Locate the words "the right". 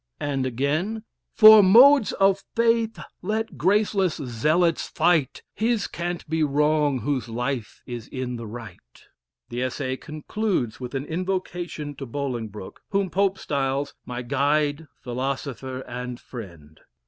8.35-8.79